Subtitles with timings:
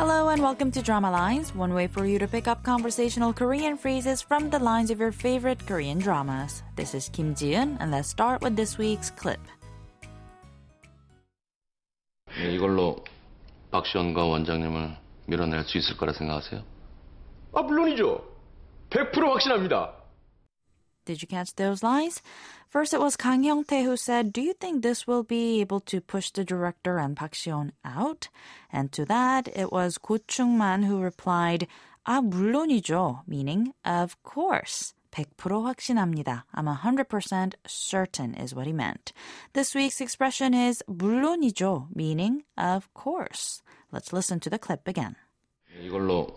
[0.00, 3.76] Hello and welcome to Drama Lines, one way for you to pick up conversational Korean
[3.76, 6.62] phrases from the lines of your favorite Korean dramas.
[6.76, 9.40] This is Kim Ji-eun, and let's start with this week's clip.
[12.38, 13.04] 네, 이걸로
[13.70, 14.96] 박시원과 원장님을
[15.26, 16.62] 밀어낼 수 있을 거라 생각하세요?
[17.54, 18.22] 아, 물론이죠.
[18.90, 19.92] 100% 확신합니다.
[21.05, 22.21] Did you catch those lines?
[22.69, 25.99] First, it was Kang Hyung-tae who said, "Do you think this will be able to
[25.99, 28.29] push the director and Park Si-on out?"
[28.71, 31.67] And to that, it was Ko Chung-man who replied,
[32.05, 36.45] "아 물론이죠," meaning "Of course." 100% 확신합니다.
[36.53, 39.11] I'm 100% certain is what he meant.
[39.53, 43.61] This week's expression is 물론이죠, meaning of course.
[43.91, 45.15] Let's listen to the clip again.
[45.81, 46.33] 이걸로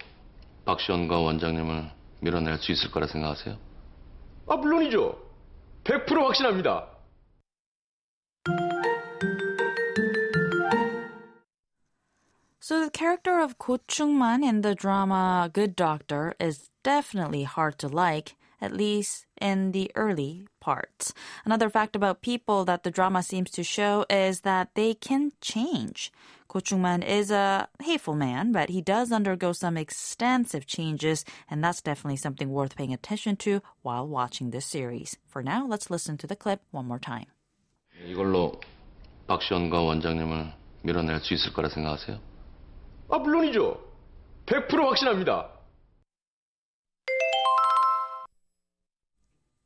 [0.65, 3.74] 박시원과 원장님을 밀어낼 수 있을 거라 생각하세요?
[4.48, 5.18] 아, 물론이죠.
[5.84, 6.88] 100% 확신합니다.
[12.70, 17.88] So the character of Ko Chung-man in the drama Good Doctor is definitely hard to
[17.88, 21.14] like, at least in the early parts.
[21.46, 26.12] Another fact about people that the drama seems to show is that they can change.
[26.54, 31.82] Ko Chung-man is a hateful man, but he does undergo some extensive changes, and that's
[31.82, 35.18] definitely something worth paying attention to while watching this series.
[35.28, 37.28] For now, let's listen to the clip one more time.
[38.00, 38.60] 네, 이걸로
[39.28, 40.54] 박시원과 원장님을
[40.84, 42.20] 밀어낼 수 있을 거라 생각하세요?
[43.12, 43.80] 아, 물론이죠.
[44.46, 45.60] 100% 확신합니다.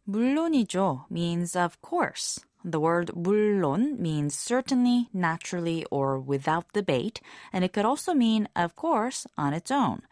[0.05, 2.43] 물론이죠 means of course.
[2.64, 7.20] The word 물론 means certainly, naturally, or without debate,
[7.52, 10.02] and it could also mean, of course, on its own.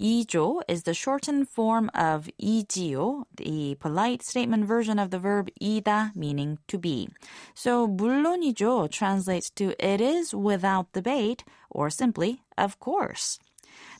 [0.00, 6.14] 이죠 is the shortened form of 이지요, the polite statement version of the verb 이다,
[6.14, 7.08] meaning to be.
[7.54, 13.40] So 물론이죠 translates to it is without debate, or simply, of course.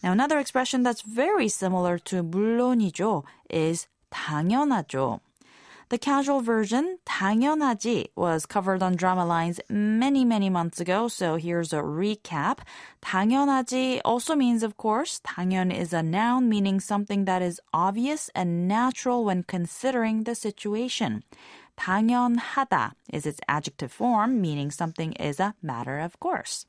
[0.03, 5.21] Now another expression that's very similar to 물론이죠 is 당연하죠.
[5.90, 11.72] The casual version, 당연하지, was covered on drama lines many, many months ago, so here's
[11.72, 12.60] a recap.
[13.04, 18.68] 당연하지 also means, of course, 당연 is a noun meaning something that is obvious and
[18.68, 21.24] natural when considering the situation.
[21.78, 26.66] 당연하다 is its adjective form, meaning something is a matter of course.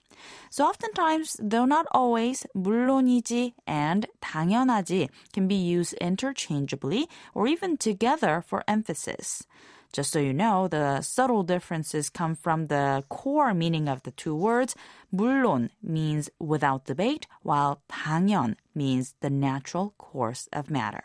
[0.50, 8.42] So oftentimes, though not always, 물론이지 and 당연하지 can be used interchangeably or even together
[8.46, 9.46] for emphasis.
[9.92, 14.34] Just so you know, the subtle differences come from the core meaning of the two
[14.34, 14.74] words.
[15.14, 21.04] 물론 means without debate, while 당연 means the natural course of matter.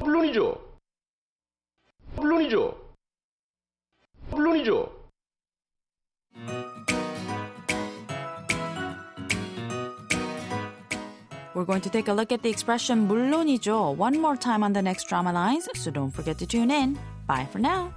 [0.00, 0.63] 물론이죠.
[2.16, 2.76] 물론이죠.
[4.30, 5.00] 물론이죠.
[11.54, 14.82] We're going to take a look at the expression 물론이죠 one more time on the
[14.82, 16.98] next drama lines, so don't forget to tune in.
[17.26, 17.92] Bye for now.